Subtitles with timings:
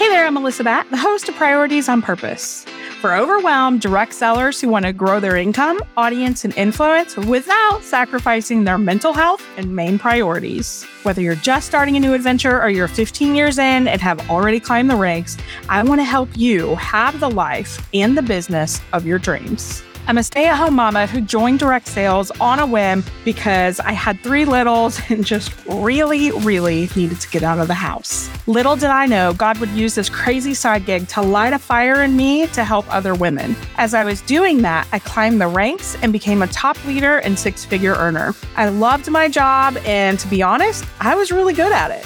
[0.00, 2.64] Hey there, I'm Melissa Batt, the host of Priorities on Purpose.
[3.02, 8.64] For overwhelmed direct sellers who want to grow their income, audience, and influence without sacrificing
[8.64, 10.86] their mental health and main priorities.
[11.02, 14.58] Whether you're just starting a new adventure or you're 15 years in and have already
[14.58, 15.36] climbed the ranks,
[15.68, 19.82] I want to help you have the life and the business of your dreams.
[20.06, 23.92] I'm a stay at home mama who joined direct sales on a whim because I
[23.92, 28.28] had three littles and just really, really needed to get out of the house.
[28.46, 32.02] Little did I know God would use this crazy side gig to light a fire
[32.02, 33.54] in me to help other women.
[33.76, 37.38] As I was doing that, I climbed the ranks and became a top leader and
[37.38, 38.34] six figure earner.
[38.56, 42.04] I loved my job, and to be honest, I was really good at it.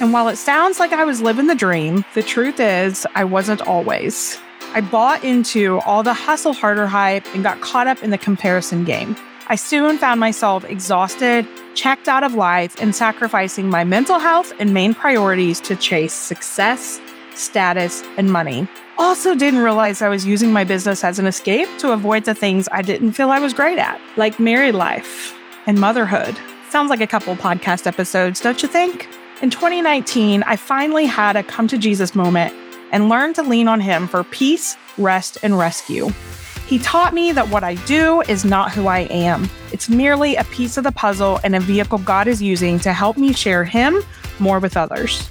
[0.00, 3.62] And while it sounds like I was living the dream, the truth is, I wasn't
[3.62, 4.38] always.
[4.72, 8.84] I bought into all the hustle harder hype and got caught up in the comparison
[8.84, 9.16] game.
[9.48, 14.72] I soon found myself exhausted, checked out of life, and sacrificing my mental health and
[14.72, 17.00] main priorities to chase success,
[17.34, 18.68] status, and money.
[18.96, 22.68] Also, didn't realize I was using my business as an escape to avoid the things
[22.70, 26.36] I didn't feel I was great at, like married life and motherhood.
[26.68, 29.08] Sounds like a couple podcast episodes, don't you think?
[29.42, 32.54] In 2019, I finally had a come to Jesus moment
[32.90, 36.10] and learn to lean on Him for peace, rest, and rescue.
[36.66, 39.48] He taught me that what I do is not who I am.
[39.72, 43.16] It's merely a piece of the puzzle and a vehicle God is using to help
[43.16, 44.02] me share Him
[44.38, 45.28] more with others.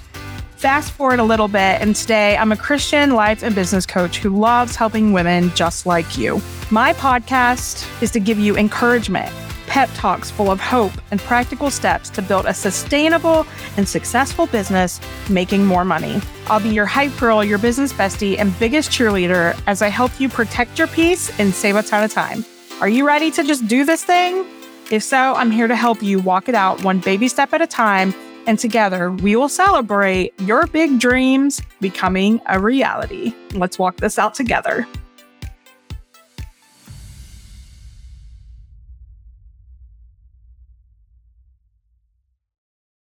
[0.56, 4.38] Fast forward a little bit, and today I'm a Christian life and business coach who
[4.38, 6.42] loves helping women just like you.
[6.70, 9.32] My podcast is to give you encouragement
[9.70, 15.00] pep talks full of hope and practical steps to build a sustainable and successful business
[15.30, 16.20] making more money.
[16.48, 20.28] I'll be your hype girl, your business bestie, and biggest cheerleader as I help you
[20.28, 22.44] protect your peace and save a ton of time.
[22.80, 24.44] Are you ready to just do this thing?
[24.90, 27.66] If so, I'm here to help you walk it out one baby step at a
[27.68, 28.12] time,
[28.48, 33.32] and together we will celebrate your big dreams becoming a reality.
[33.54, 34.88] Let's walk this out together.